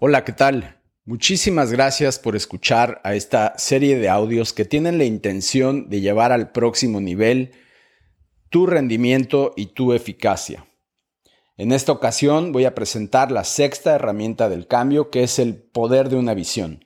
[0.00, 0.80] Hola, ¿qué tal?
[1.06, 6.30] Muchísimas gracias por escuchar a esta serie de audios que tienen la intención de llevar
[6.30, 7.50] al próximo nivel
[8.48, 10.68] tu rendimiento y tu eficacia.
[11.56, 16.10] En esta ocasión voy a presentar la sexta herramienta del cambio que es el poder
[16.10, 16.84] de una visión.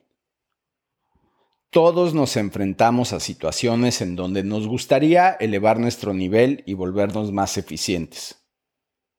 [1.69, 7.59] Todos nos enfrentamos a situaciones en donde nos gustaría elevar nuestro nivel y volvernos más
[7.59, 8.43] eficientes.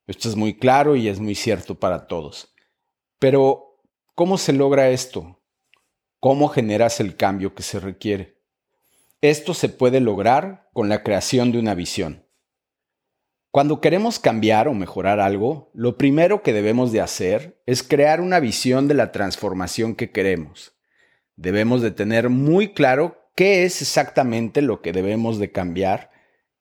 [0.07, 2.55] Esto es muy claro y es muy cierto para todos.
[3.19, 3.72] Pero
[4.15, 5.41] ¿Cómo se logra esto?
[6.19, 8.37] ¿Cómo generas el cambio que se requiere?
[9.21, 12.23] Esto se puede lograr con la creación de una visión.
[13.49, 18.39] Cuando queremos cambiar o mejorar algo, lo primero que debemos de hacer es crear una
[18.39, 20.75] visión de la transformación que queremos.
[21.35, 26.11] Debemos de tener muy claro qué es exactamente lo que debemos de cambiar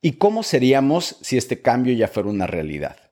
[0.01, 3.02] y cómo seríamos si este cambio ya fuera una realidad.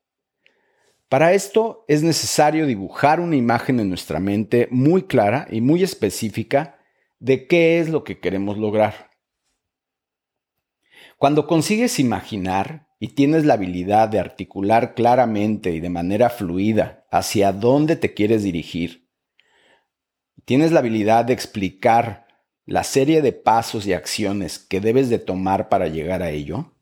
[1.11, 6.80] Para esto es necesario dibujar una imagen en nuestra mente muy clara y muy específica
[7.19, 9.11] de qué es lo que queremos lograr.
[11.17, 17.52] Cuando consigues imaginar y tienes la habilidad de articular claramente y de manera fluida hacia
[17.52, 19.09] dónde te quieres dirigir,
[20.45, 22.25] tienes la habilidad de explicar
[22.66, 26.73] la serie de pasos y acciones que debes de tomar para llegar a ello,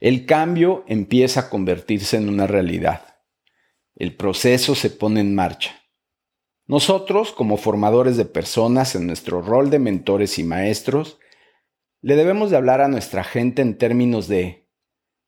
[0.00, 3.15] el cambio empieza a convertirse en una realidad
[3.96, 5.74] el proceso se pone en marcha.
[6.66, 11.18] Nosotros, como formadores de personas en nuestro rol de mentores y maestros,
[12.02, 14.68] le debemos de hablar a nuestra gente en términos de,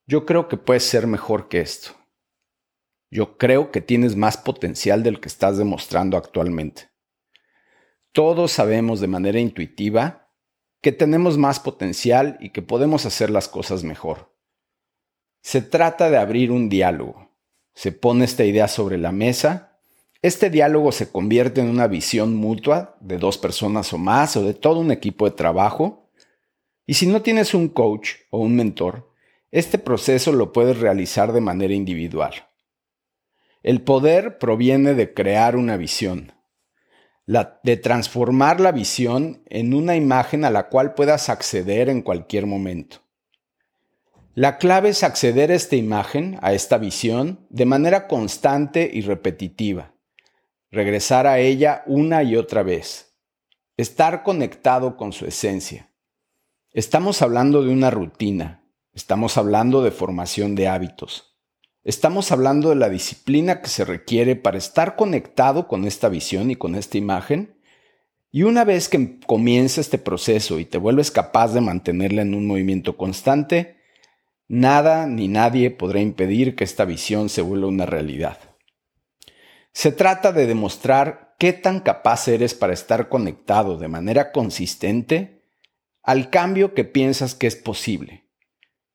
[0.06, 1.92] yo creo que puedes ser mejor que esto.
[3.10, 6.90] Yo creo que tienes más potencial del que estás demostrando actualmente.
[8.12, 10.30] Todos sabemos de manera intuitiva
[10.82, 14.36] que tenemos más potencial y que podemos hacer las cosas mejor.
[15.40, 17.27] Se trata de abrir un diálogo
[17.78, 19.78] se pone esta idea sobre la mesa,
[20.20, 24.52] este diálogo se convierte en una visión mutua de dos personas o más o de
[24.52, 26.10] todo un equipo de trabajo.
[26.86, 29.12] Y si no tienes un coach o un mentor,
[29.52, 32.48] este proceso lo puedes realizar de manera individual.
[33.62, 36.32] El poder proviene de crear una visión,
[37.26, 43.07] de transformar la visión en una imagen a la cual puedas acceder en cualquier momento.
[44.38, 49.96] La clave es acceder a esta imagen, a esta visión, de manera constante y repetitiva.
[50.70, 53.16] Regresar a ella una y otra vez.
[53.76, 55.92] Estar conectado con su esencia.
[56.70, 58.62] Estamos hablando de una rutina.
[58.94, 61.36] Estamos hablando de formación de hábitos.
[61.82, 66.54] Estamos hablando de la disciplina que se requiere para estar conectado con esta visión y
[66.54, 67.58] con esta imagen.
[68.30, 72.46] Y una vez que comienza este proceso y te vuelves capaz de mantenerla en un
[72.46, 73.77] movimiento constante,
[74.48, 78.38] Nada ni nadie podrá impedir que esta visión se vuelva una realidad.
[79.72, 85.44] Se trata de demostrar qué tan capaz eres para estar conectado de manera consistente
[86.02, 88.30] al cambio que piensas que es posible.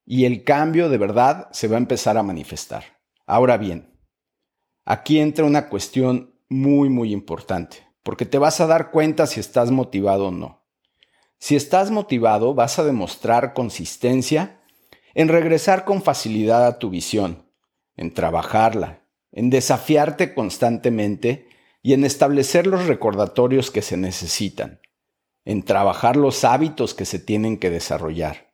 [0.06, 2.84] Y el cambio de verdad se va a empezar a manifestar.
[3.28, 3.96] Ahora bien,
[4.86, 9.70] aquí entra una cuestión muy muy importante, porque te vas a dar cuenta si estás
[9.70, 10.66] motivado o no.
[11.38, 14.63] Si estás motivado, vas a demostrar consistencia
[15.14, 17.46] en regresar con facilidad a tu visión,
[17.96, 21.48] en trabajarla, en desafiarte constantemente
[21.82, 24.80] y en establecer los recordatorios que se necesitan,
[25.46, 28.54] en trabajar los hábitos que se tienen que desarrollar.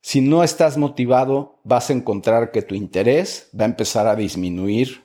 [0.00, 5.02] Si no estás motivado, vas a encontrar que tu interés va a empezar a disminuir,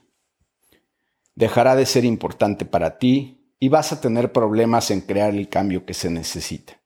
[1.33, 5.85] dejará de ser importante para ti y vas a tener problemas en crear el cambio
[5.85, 6.79] que se necesita.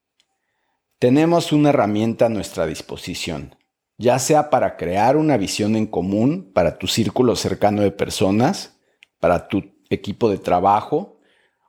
[1.00, 3.54] Tenemos una herramienta a nuestra disposición,
[3.97, 8.79] ya sea para crear una visión en común para tu círculo cercano de personas,
[9.19, 11.19] para tu equipo de trabajo,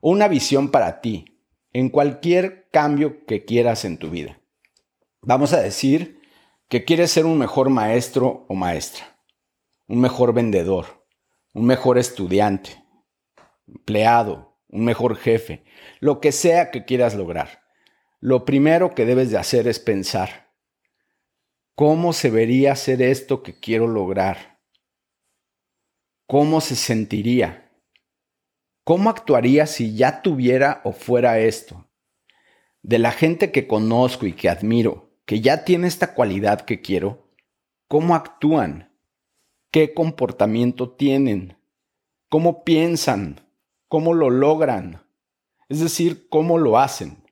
[0.01, 1.41] o una visión para ti,
[1.73, 4.41] en cualquier cambio que quieras en tu vida.
[5.23, 6.21] Vamos a decir
[6.69, 9.19] que quieres ser un mejor maestro o maestra,
[9.87, 11.07] un mejor vendedor,
[11.55, 12.85] un mejor estudiante,
[13.67, 15.65] empleado, un mejor jefe,
[16.01, 17.63] lo que sea que quieras lograr.
[18.21, 20.46] Lo primero que debes de hacer es pensar,
[21.79, 24.63] ¿Cómo se vería hacer esto que quiero lograr?
[26.27, 27.71] ¿Cómo se sentiría?
[28.83, 31.87] ¿Cómo actuaría si ya tuviera o fuera esto?
[32.81, 37.31] De la gente que conozco y que admiro, que ya tiene esta cualidad que quiero,
[37.89, 38.99] ¿cómo actúan?
[39.71, 41.59] ¿Qué comportamiento tienen?
[42.31, 43.47] ¿Cómo piensan?
[43.89, 45.07] ¿Cómo lo logran?
[45.69, 47.26] Es decir, ¿cómo lo hacen?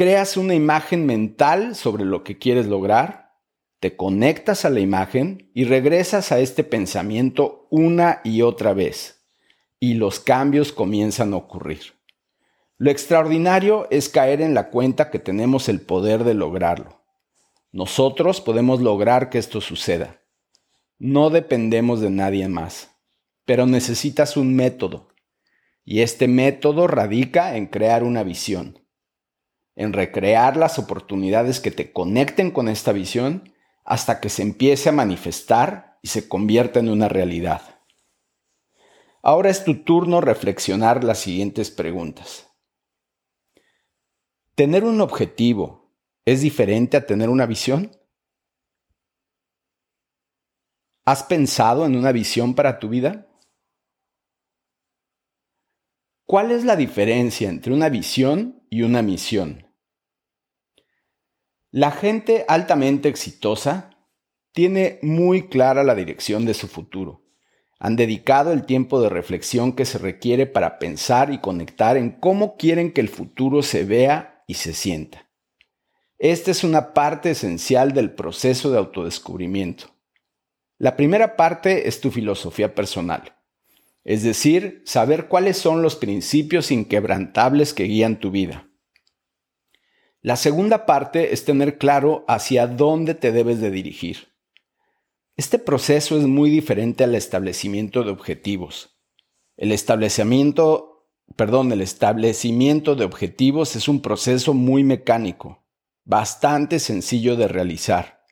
[0.00, 3.34] Creas una imagen mental sobre lo que quieres lograr,
[3.80, 9.26] te conectas a la imagen y regresas a este pensamiento una y otra vez.
[9.78, 11.80] y los cambios comienzan a ocurrir.
[12.78, 17.02] Lo extraordinario es caer en la cuenta que tenemos el poder de lograrlo.
[17.70, 20.22] Nosotros podemos lograr que esto suceda.
[20.98, 22.90] No dependemos de nadie más,
[23.44, 25.08] pero necesitas un método,
[25.84, 28.79] y este método radica en crear una visión,
[29.76, 34.92] en recrear las oportunidades que te conecten con esta visión hasta que se empiece a
[34.92, 37.80] manifestar y se convierta en una realidad.
[39.22, 42.48] Ahora es tu turno reflexionar las siguientes preguntas.
[44.54, 45.92] ¿Tener un objetivo
[46.24, 47.90] es diferente a tener una visión?
[51.04, 53.26] ¿Has pensado en una visión para tu vida?
[56.26, 59.66] ¿Cuál es la diferencia entre una visión y una misión?
[61.72, 63.90] La gente altamente exitosa
[64.52, 67.22] tiene muy clara la dirección de su futuro.
[67.78, 72.56] Han dedicado el tiempo de reflexión que se requiere para pensar y conectar en cómo
[72.56, 75.28] quieren que el futuro se vea y se sienta.
[76.18, 79.86] Esta es una parte esencial del proceso de autodescubrimiento.
[80.76, 83.34] La primera parte es tu filosofía personal,
[84.12, 88.68] es decir, saber cuáles son los principios inquebrantables que guían tu vida.
[90.20, 94.34] La segunda parte es tener claro hacia dónde te debes de dirigir.
[95.36, 99.00] Este proceso es muy diferente al establecimiento de objetivos.
[99.56, 100.90] El establecimiento
[101.36, 105.64] perdón, el establecimiento de objetivos es un proceso muy mecánico,
[106.04, 108.24] bastante sencillo de realizar.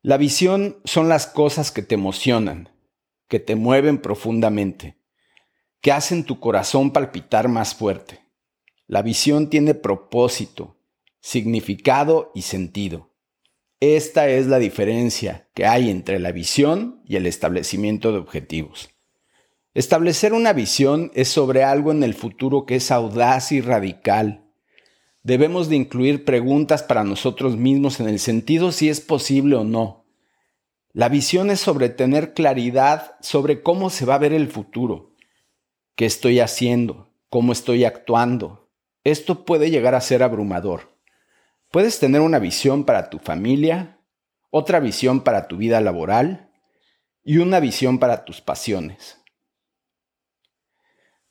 [0.00, 2.73] La visión son las cosas que te emocionan,
[3.34, 4.96] que te mueven profundamente,
[5.80, 8.20] que hacen tu corazón palpitar más fuerte.
[8.86, 10.76] La visión tiene propósito,
[11.18, 13.10] significado y sentido.
[13.80, 18.90] Esta es la diferencia que hay entre la visión y el establecimiento de objetivos.
[19.74, 24.44] Establecer una visión es sobre algo en el futuro que es audaz y radical.
[25.24, 30.03] Debemos de incluir preguntas para nosotros mismos en el sentido si es posible o no.
[30.94, 35.12] La visión es sobre tener claridad sobre cómo se va a ver el futuro,
[35.96, 38.70] qué estoy haciendo, cómo estoy actuando.
[39.02, 40.96] Esto puede llegar a ser abrumador.
[41.72, 43.98] Puedes tener una visión para tu familia,
[44.50, 46.52] otra visión para tu vida laboral
[47.24, 49.20] y una visión para tus pasiones.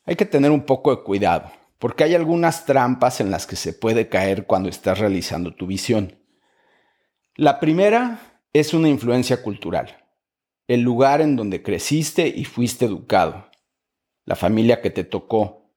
[0.04, 3.72] Hay que tener un poco de cuidado, porque hay algunas trampas en las que se
[3.72, 6.18] puede caer cuando estás realizando tu visión.
[7.34, 10.04] La primera es una influencia cultural,
[10.68, 13.50] el lugar en donde creciste y fuiste educado,
[14.24, 15.70] la familia que te tocó,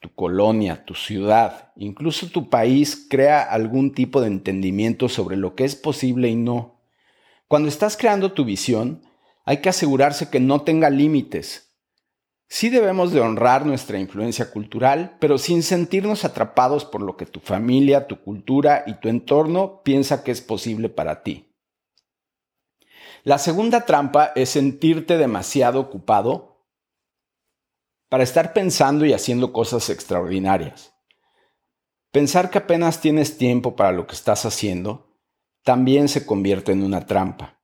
[0.00, 5.64] tu colonia, tu ciudad, incluso tu país crea algún tipo de entendimiento sobre lo que
[5.64, 6.80] es posible y no.
[7.46, 9.02] Cuando estás creando tu visión,
[9.44, 11.72] hay que asegurarse que no tenga límites,
[12.48, 17.40] Sí debemos de honrar nuestra influencia cultural, pero sin sentirnos atrapados por lo que tu
[17.40, 21.51] familia, tu cultura y tu entorno piensa que es posible para ti.
[23.24, 26.66] La segunda trampa es sentirte demasiado ocupado
[28.08, 30.92] para estar pensando y haciendo cosas extraordinarias.
[32.10, 35.16] Pensar que apenas tienes tiempo para lo que estás haciendo
[35.62, 37.60] también se convierte en una trampa.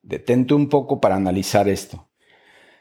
[0.00, 2.08] Detente un poco para analizar esto.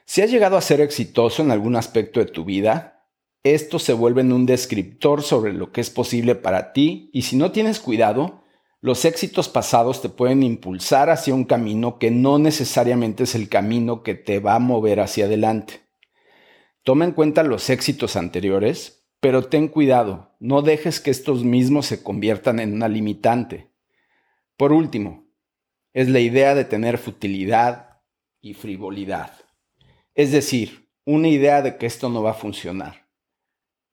[0.05, 3.07] Si has llegado a ser exitoso en algún aspecto de tu vida,
[3.43, 7.35] esto se vuelve en un descriptor sobre lo que es posible para ti y si
[7.35, 8.40] no tienes cuidado,
[8.81, 14.01] los éxitos pasados te pueden impulsar hacia un camino que no necesariamente es el camino
[14.01, 15.81] que te va a mover hacia adelante.
[16.81, 22.01] Toma en cuenta los éxitos anteriores, pero ten cuidado, no dejes que estos mismos se
[22.01, 23.71] conviertan en una limitante.
[24.57, 25.27] Por último,
[25.93, 28.01] es la idea de tener futilidad
[28.41, 29.33] y frivolidad.
[30.15, 33.07] Es decir, una idea de que esto no va a funcionar,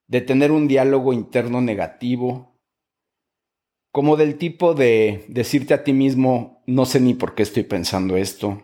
[0.07, 2.48] de tener un diálogo interno negativo,
[3.99, 8.17] como del tipo de decirte a ti mismo, no sé ni por qué estoy pensando
[8.17, 8.63] esto,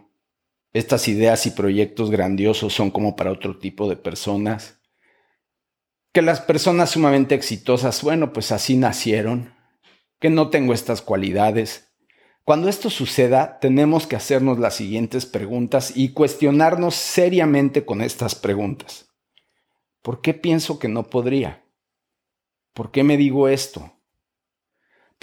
[0.73, 4.79] estas ideas y proyectos grandiosos son como para otro tipo de personas,
[6.13, 9.53] que las personas sumamente exitosas, bueno, pues así nacieron,
[10.21, 11.93] que no tengo estas cualidades,
[12.45, 19.09] cuando esto suceda, tenemos que hacernos las siguientes preguntas y cuestionarnos seriamente con estas preguntas.
[20.01, 21.65] ¿Por qué pienso que no podría?
[22.73, 23.95] ¿Por qué me digo esto?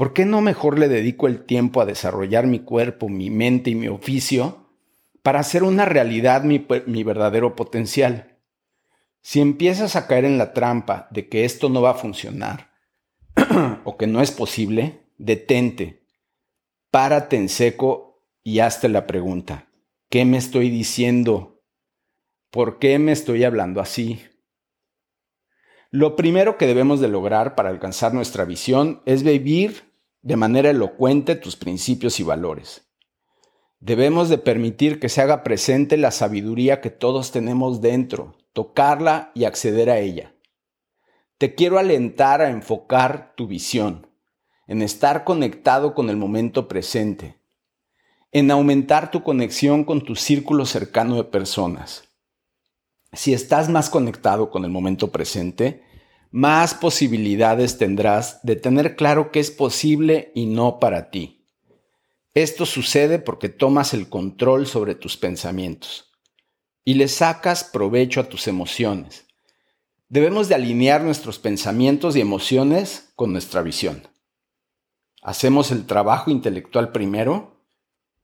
[0.02, 3.76] ¿Por qué no mejor le dedico el tiempo a desarrollar mi cuerpo, mi mente y
[3.76, 4.68] mi oficio
[5.22, 6.58] para hacer una realidad mi,
[7.04, 8.40] verdadero potencial?
[9.22, 12.72] Si empiezas a caer en la trampa de que esto no va a funcionar
[13.84, 16.04] o que no es posible, detente
[16.90, 19.68] párate en seco y hazte la pregunta,
[20.10, 21.62] ¿qué me estoy diciendo?
[22.50, 24.20] ¿Por qué me estoy hablando así?
[25.92, 29.91] Lo primero que debemos de lograr para alcanzar nuestra visión es vivir
[30.22, 32.88] de manera elocuente tus principios y valores.
[33.80, 39.46] Debemos de permitir que se haga presente la sabiduría que todos tenemos dentro, tocarla y
[39.46, 40.36] acceder a ella.
[41.38, 44.08] Te quiero alentar a enfocar tu visión,
[44.68, 47.42] en estar conectado con el momento presente,
[48.32, 52.12] en aumentar tu conexión con tu círculo cercano de personas
[53.14, 55.84] si estás más conectado con el momento presente,
[56.32, 61.46] más posibilidades tendrás de tener claro qué es posible y no para ti.
[62.34, 66.10] Esto sucede porque tomas el control sobre tus pensamientos
[66.86, 69.26] y le sacas provecho a tus emociones.
[70.08, 74.08] Debemos de alinear nuestros pensamientos y emociones con nuestra visión.
[75.22, 77.62] Hacemos el trabajo intelectual primero,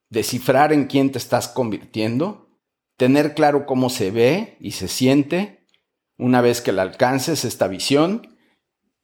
[0.10, 2.50] descifrar en quién te estás convirtiendo,
[2.96, 5.67] tener claro cómo se ve y se siente
[6.18, 8.38] una vez que la alcances esta visión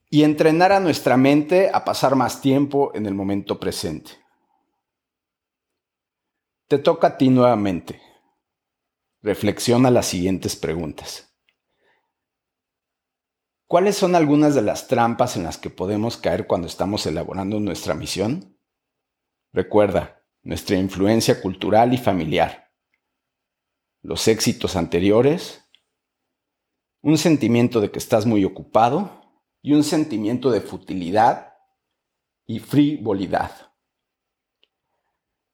[0.10, 4.12] y entrenar a nuestra mente a pasar más tiempo en el momento presente.
[6.68, 8.02] Te toca a ti nuevamente.
[9.22, 11.34] Reflexiona las siguientes preguntas.
[13.68, 17.94] ¿Cuáles son algunas de las trampas en las que podemos caer cuando estamos elaborando nuestra
[17.96, 18.60] misión?
[19.52, 22.64] Recuerda, nuestra influencia cultural y familiar
[24.04, 25.63] los éxitos anteriores,
[27.04, 29.22] un sentimiento de que estás muy ocupado
[29.62, 31.54] y un sentimiento de futilidad
[32.48, 33.74] y frivolidad.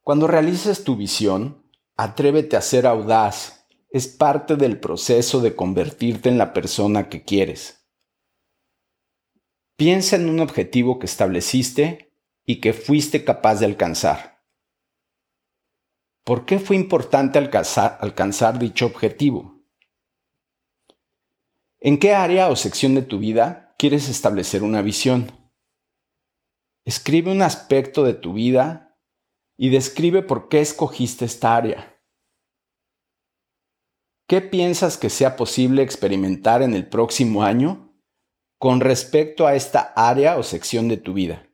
[0.02, 3.68] Cuando realices tu visión, atrévete a ser audaz.
[3.90, 7.88] Es parte del proceso de convertirte en la persona que quieres.
[9.76, 12.14] Piensa en un objetivo que estableciste
[12.46, 14.44] y que fuiste capaz de alcanzar.
[16.24, 19.59] ¿Por qué fue importante alcanzar, dicho objetivo?
[21.82, 25.32] ¿En qué área o sección de tu vida quieres establecer una visión?
[26.86, 28.98] Escribe un aspecto de tu vida
[29.58, 32.02] y describe por qué escogiste esta área.
[34.28, 37.98] ¿Qué piensas que sea posible experimentar en el próximo año
[38.60, 41.50] con respecto a esta área o sección de tu vida?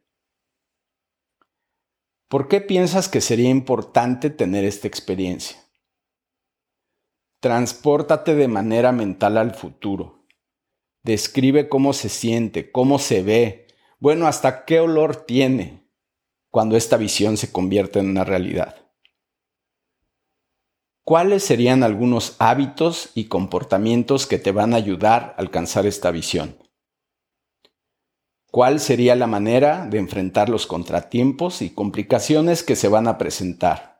[2.27, 5.64] ¿Por qué piensas que sería importante tener esta experiencia?
[7.45, 10.25] Transpórtate de manera mental al futuro.
[11.03, 13.67] Describe cómo se siente, cómo se ve,
[13.99, 15.87] bueno, hasta qué olor tiene
[16.49, 18.87] cuando esta visión se convierte en una realidad.
[21.03, 26.57] ¿Cuáles serían algunos hábitos y comportamientos que te van a ayudar a alcanzar esta visión?
[28.49, 33.94] cuál sería la manera de enfrentar los contratiempos y complicaciones que se van a presentar.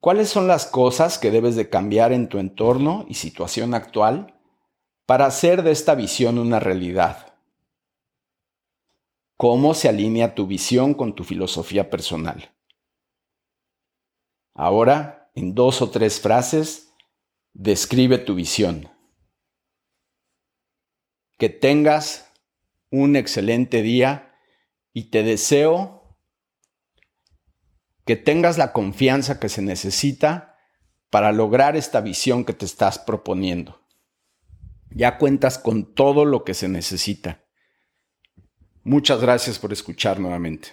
[0.00, 4.40] ¿Cuáles son las cosas que debes de cambiar en tu entorno y situación actual
[5.06, 7.34] para hacer de esta visión una realidad?
[9.36, 12.54] ¿Cómo se alinea tu visión con tu filosofía personal?
[14.54, 16.92] Ahora, en dos o tres frases,
[17.52, 18.88] describe tu visión.
[21.38, 22.32] Que tengas
[22.90, 24.34] un excelente día
[24.92, 25.97] y te deseo
[28.08, 30.56] que tengas la confianza que se necesita
[31.10, 33.82] para lograr esta visión que te estás proponiendo.
[34.88, 37.44] Ya cuentas con todo lo que se necesita.
[38.82, 40.70] Muchas gracias por escuchar nuevamente.